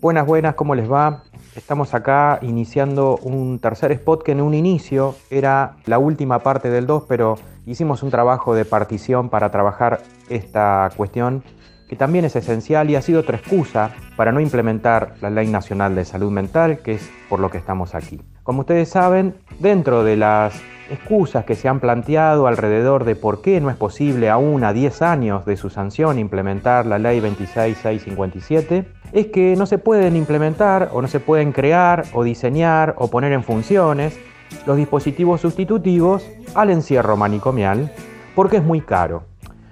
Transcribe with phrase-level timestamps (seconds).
[0.00, 1.24] Buenas, buenas, ¿cómo les va?
[1.54, 6.86] Estamos acá iniciando un tercer spot que en un inicio era la última parte del
[6.86, 7.34] 2, pero
[7.66, 10.00] hicimos un trabajo de partición para trabajar
[10.30, 11.44] esta cuestión
[11.86, 15.94] que también es esencial y ha sido otra excusa para no implementar la Ley Nacional
[15.94, 18.22] de Salud Mental, que es por lo que estamos aquí.
[18.50, 20.60] Como ustedes saben, dentro de las
[20.90, 25.02] excusas que se han planteado alrededor de por qué no es posible aún a 10
[25.02, 31.00] años de su sanción implementar la ley 26657, es que no se pueden implementar o
[31.00, 34.18] no se pueden crear o diseñar o poner en funciones
[34.66, 37.92] los dispositivos sustitutivos al encierro manicomial
[38.34, 39.22] porque es muy caro.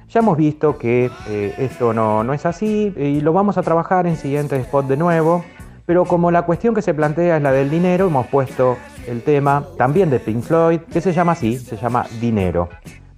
[0.08, 4.06] Ya hemos visto que eh, esto no, no es así y lo vamos a trabajar
[4.06, 5.42] en siguiente spot de nuevo,
[5.88, 9.64] pero como la cuestión que se plantea es la del dinero, hemos puesto el tema
[9.78, 12.68] también de Pink Floyd, que se llama así, se llama Dinero.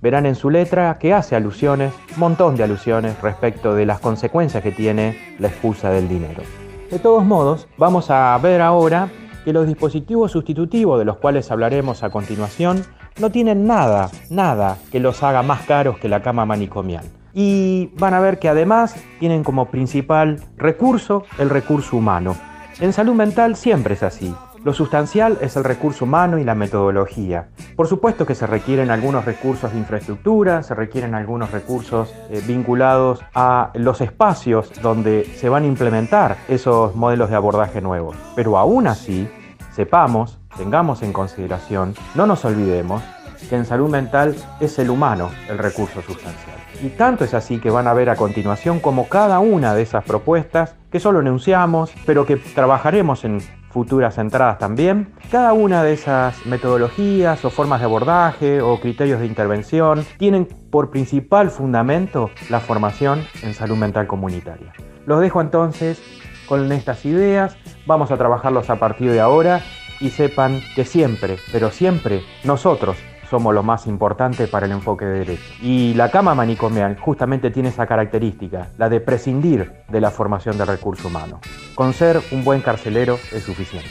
[0.00, 4.70] Verán en su letra que hace alusiones, montón de alusiones respecto de las consecuencias que
[4.70, 6.44] tiene la excusa del dinero.
[6.92, 9.08] De todos modos, vamos a ver ahora
[9.44, 12.84] que los dispositivos sustitutivos de los cuales hablaremos a continuación
[13.20, 17.04] no tienen nada, nada que los haga más caros que la cama manicomial.
[17.34, 22.36] Y van a ver que además tienen como principal recurso el recurso humano.
[22.78, 24.34] En salud mental siempre es así.
[24.62, 27.48] Lo sustancial es el recurso humano y la metodología.
[27.76, 33.20] Por supuesto que se requieren algunos recursos de infraestructura, se requieren algunos recursos eh, vinculados
[33.34, 38.16] a los espacios donde se van a implementar esos modelos de abordaje nuevos.
[38.36, 39.30] Pero aún así,
[39.72, 43.02] sepamos, tengamos en consideración, no nos olvidemos
[43.48, 46.56] que en salud mental es el humano el recurso sustancial.
[46.82, 50.04] Y tanto es así que van a ver a continuación como cada una de esas
[50.04, 55.12] propuestas, que solo enunciamos, pero que trabajaremos en futuras entradas también.
[55.30, 60.90] Cada una de esas metodologías o formas de abordaje o criterios de intervención tienen por
[60.90, 64.72] principal fundamento la formación en salud mental comunitaria.
[65.06, 66.02] Los dejo entonces
[66.46, 67.56] con estas ideas,
[67.86, 69.62] vamos a trabajarlos a partir de ahora
[70.00, 72.96] y sepan que siempre, pero siempre nosotros
[73.30, 75.54] somos lo más importante para el enfoque de derecho.
[75.62, 80.66] Y la cama manicomial justamente tiene esa característica, la de prescindir de la formación del
[80.66, 81.40] recurso humano.
[81.74, 83.88] Con ser un buen carcelero es suficiente.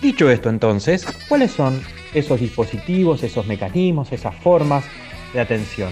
[0.00, 1.80] Dicho esto entonces, ¿cuáles son
[2.14, 4.84] esos dispositivos, esos mecanismos, esas formas
[5.32, 5.90] de atención?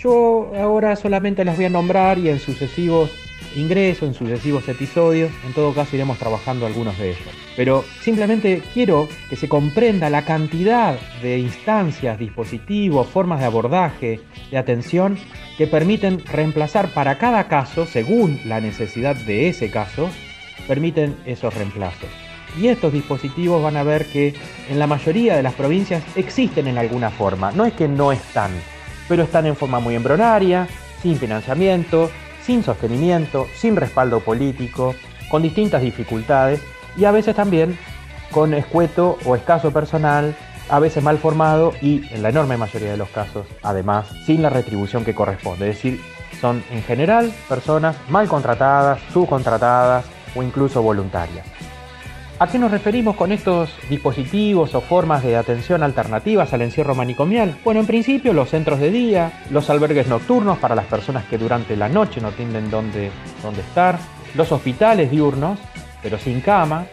[0.00, 3.10] Yo ahora solamente las voy a nombrar y en sucesivos
[3.56, 7.22] ingreso en sucesivos episodios, en todo caso iremos trabajando algunos de ellos.
[7.56, 14.20] Pero simplemente quiero que se comprenda la cantidad de instancias, dispositivos, formas de abordaje,
[14.50, 15.18] de atención
[15.58, 20.08] que permiten reemplazar para cada caso, según la necesidad de ese caso,
[20.66, 22.08] permiten esos reemplazos.
[22.60, 24.34] Y estos dispositivos van a ver que
[24.68, 27.50] en la mayoría de las provincias existen en alguna forma.
[27.52, 28.50] No es que no están,
[29.08, 30.68] pero están en forma muy embrionaria,
[31.02, 32.10] sin financiamiento,
[32.44, 34.94] sin sostenimiento, sin respaldo político,
[35.30, 36.60] con distintas dificultades
[36.96, 37.78] y a veces también
[38.30, 40.34] con escueto o escaso personal,
[40.68, 44.50] a veces mal formado y en la enorme mayoría de los casos, además, sin la
[44.50, 45.68] retribución que corresponde.
[45.68, 46.00] Es decir,
[46.40, 51.46] son en general personas mal contratadas, subcontratadas o incluso voluntarias.
[52.42, 57.56] ¿A qué nos referimos con estos dispositivos o formas de atención alternativas al encierro manicomial?
[57.62, 61.76] Bueno, en principio los centros de día, los albergues nocturnos para las personas que durante
[61.76, 63.12] la noche no tienen dónde,
[63.44, 63.96] dónde estar,
[64.34, 65.60] los hospitales diurnos,
[66.02, 66.86] pero sin cama,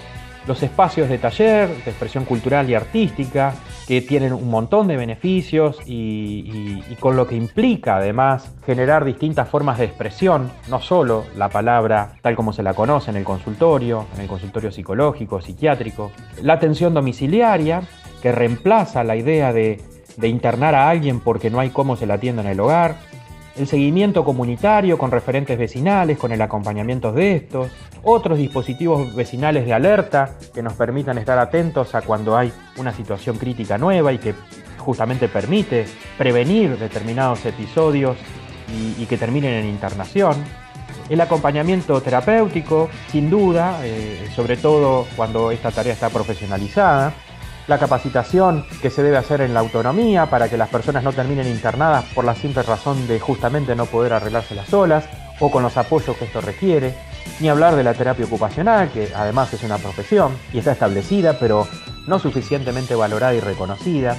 [0.48, 3.54] los espacios de taller, de expresión cultural y artística,
[3.88, 9.80] que tienen un montón de beneficios y, con lo que implica además generar distintas formas
[9.80, 14.22] de expresión, no solo la palabra tal como se la conoce en el consultorio, en
[14.22, 16.12] el consultorio psicológico, psiquiátrico,
[16.44, 17.82] la atención domiciliaria,
[18.22, 19.82] que reemplaza la idea de,
[20.18, 22.98] de internar a alguien porque no hay cómo se la atienda en el hogar,
[23.56, 27.70] el seguimiento comunitario con referentes vecinales, con el acompañamiento de estos,
[28.04, 33.38] otros dispositivos vecinales de alerta que nos permitan estar atentos a cuando hay una situación
[33.38, 34.34] crítica nueva y que
[34.78, 35.86] justamente permite
[36.18, 38.18] prevenir determinados episodios
[38.98, 40.36] y, que terminen en internación.
[41.10, 47.14] El acompañamiento terapéutico, sin duda, eh, sobre todo cuando esta tarea está profesionalizada
[47.70, 51.48] la capacitación que se debe hacer en la autonomía para que las personas no terminen
[51.48, 55.06] internadas por la simple razón de justamente no poder arreglárselas solas
[55.40, 56.96] o con los apoyos que esto requiere,
[57.40, 61.68] ni hablar de la terapia ocupacional, que además es una profesión y está establecida, pero
[62.08, 64.18] no suficientemente valorada y reconocida,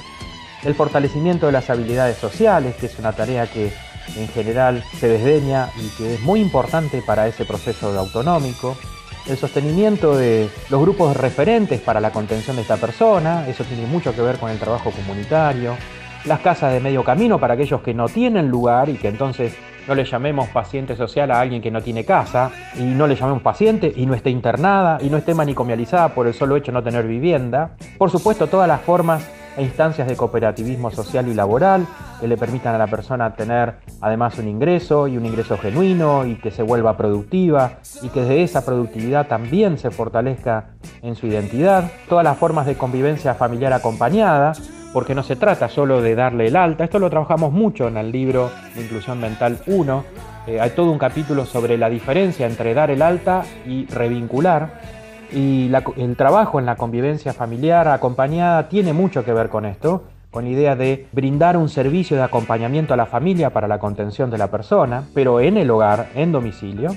[0.62, 3.72] el fortalecimiento de las habilidades sociales, que es una tarea que
[4.16, 8.76] en general se desdeña y que es muy importante para ese proceso autonómico,
[9.28, 14.14] el sostenimiento de los grupos referentes para la contención de esta persona, eso tiene mucho
[14.14, 15.76] que ver con el trabajo comunitario,
[16.24, 19.54] las casas de medio camino para aquellos que no tienen lugar y que entonces
[19.88, 23.42] no le llamemos paciente social a alguien que no tiene casa, y no le llamemos
[23.42, 26.82] paciente y no esté internada y no esté manicomializada por el solo hecho de no
[26.82, 27.72] tener vivienda.
[27.98, 29.26] Por supuesto, todas las formas
[29.60, 31.86] e instancias de cooperativismo social y laboral
[32.18, 36.36] que le permitan a la persona tener además un ingreso y un ingreso genuino y
[36.36, 40.70] que se vuelva productiva y que desde esa productividad también se fortalezca
[41.02, 41.90] en su identidad.
[42.08, 44.52] Todas las formas de convivencia familiar acompañada,
[44.94, 48.10] porque no se trata solo de darle el alta, esto lo trabajamos mucho en el
[48.10, 50.04] libro de Inclusión Mental 1,
[50.46, 54.99] eh, hay todo un capítulo sobre la diferencia entre dar el alta y revincular
[55.32, 60.44] y el trabajo en la convivencia familiar acompañada tiene mucho que ver con esto, con
[60.44, 64.38] la idea de brindar un servicio de acompañamiento a la familia para la contención de
[64.38, 66.90] la persona, pero en el hogar, en domicilio,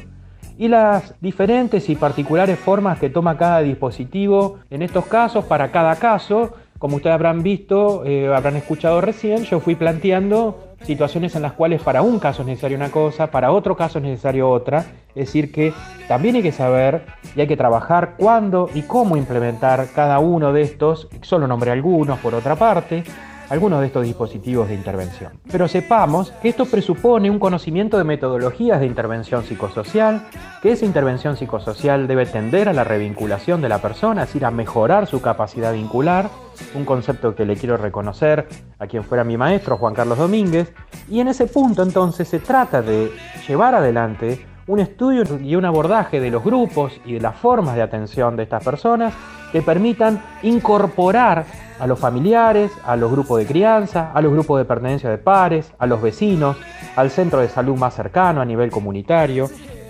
[0.58, 5.96] y las diferentes y particulares formas que toma cada dispositivo en estos casos para cada
[5.96, 6.54] caso.
[6.78, 11.82] Como ustedes habrán visto, eh, habrán escuchado recién, yo fui planteando situaciones en las cuales
[11.82, 14.86] para un caso es necesaria una cosa, para otro caso es necesario otra.
[15.10, 15.74] Es decir, que
[16.08, 20.64] también hay que saber y hay que trabajar cuándo y cómo implementar cada uno de
[20.64, 23.04] estos, solo nombré algunos por otra parte,
[23.50, 25.34] algunos de estos dispositivos de intervención.
[25.52, 30.28] Pero sepamos que esto presupone un conocimiento de metodologías de intervención psicosocial,
[30.62, 34.52] que esa intervención psicosocial debe tender a la revinculación de la persona, es decir, a
[34.52, 36.30] mejorar su capacidad vincular,
[36.76, 38.48] un concepto que le quiero reconocer
[38.80, 40.74] a quien fuera mi maestro, Juan Carlos Domínguez,
[41.10, 43.12] y en ese punto entonces se trata de
[43.48, 47.82] llevar adelante un estudio y un abordaje de los grupos y de las formas de
[47.82, 49.14] atención de estas personas
[49.54, 51.46] que permitan incorporar
[51.80, 55.72] a los familiares, a los grupos de crianza, a los grupos de pertenencia de pares,
[55.78, 56.58] a los vecinos,
[56.96, 59.50] al centro de salud más cercano a nivel comunitario,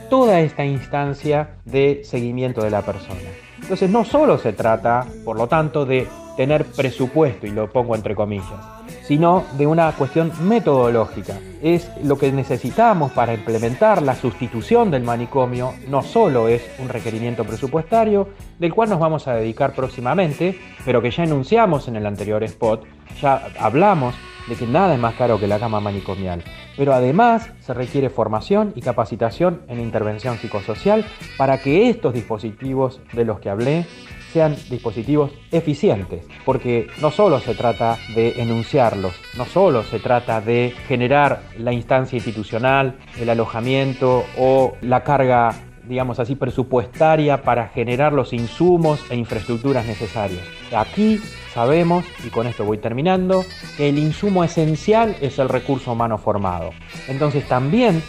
[0.10, 3.20] toda esta instancia de seguimiento de la persona.
[3.62, 8.16] Entonces no solo se trata, por lo tanto, de tener presupuesto, y lo pongo entre
[8.16, 11.38] comillas, sino de una cuestión metodológica.
[11.62, 17.44] Es lo que necesitamos para implementar la sustitución del manicomio, no solo es un requerimiento
[17.44, 18.30] presupuestario,
[18.60, 22.84] del cual nos vamos a dedicar próximamente, pero que ya enunciamos en el anterior spot,
[23.22, 24.16] ya hablamos
[24.48, 26.44] de que nada es más caro que la cama manicomial.
[26.76, 31.06] Pero además se requiere formación y capacitación en intervención psicosocial
[31.38, 33.86] para que estos dispositivos de los que hablé
[34.34, 40.74] sean dispositivos eficientes, porque no solo se trata de enunciarlos, no solo se trata de
[40.88, 45.54] generar la instancia institucional, el alojamiento o la carga
[45.88, 50.42] digamos así, presupuestaria para generar los insumos e infraestructuras necesarios.
[50.74, 51.20] Aquí
[51.54, 53.44] sabemos, y con esto voy terminando,
[53.76, 56.72] que el insumo esencial es el recurso humano formado.
[57.10, 58.02] Entonces también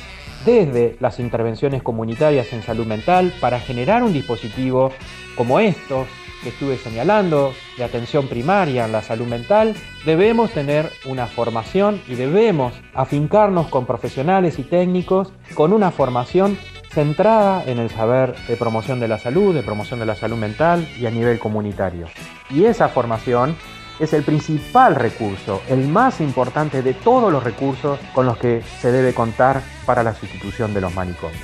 [0.45, 4.93] desde las intervenciones comunitarias en salud mental para generar un dispositivo
[5.37, 6.07] como estos
[6.43, 9.75] que estuve señalando de atención primaria en la salud mental,
[10.05, 16.59] debemos tener una formación y debemos afincarnos con profesionales y técnicos con una formación
[16.91, 20.87] centrada en el saber de promoción de la salud, de promoción de la salud mental
[21.01, 22.07] y a nivel comunitario.
[22.51, 23.57] Y esa formación
[23.99, 28.91] es el principal recurso, el más importante de todos los recursos con los que se
[28.91, 31.43] debe contar para la sustitución de los manicomios.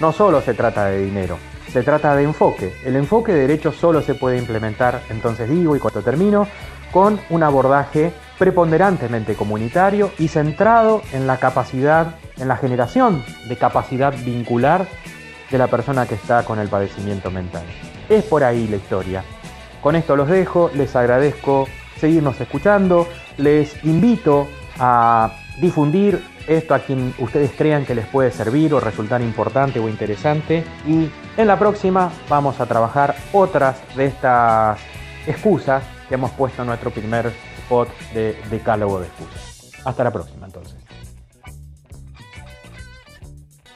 [0.00, 1.38] No solo se trata de dinero,
[1.72, 2.74] se trata de enfoque.
[2.84, 6.46] El enfoque de derecho solo se puede implementar, entonces digo y cuando termino,
[6.92, 14.12] con un abordaje preponderantemente comunitario y centrado en la capacidad, en la generación de capacidad
[14.24, 14.86] vincular
[15.50, 17.62] de la persona que está con el padecimiento mental.
[18.08, 19.24] Es por ahí la historia.
[19.80, 21.66] Con esto los dejo, les agradezco
[22.02, 23.06] seguirnos escuchando,
[23.38, 24.48] les invito
[24.80, 29.88] a difundir esto a quien ustedes crean que les puede servir o resultar importante o
[29.88, 34.80] interesante y en la próxima vamos a trabajar otras de estas
[35.28, 39.70] excusas que hemos puesto en nuestro primer spot de decálogo de excusas.
[39.84, 40.81] Hasta la próxima entonces.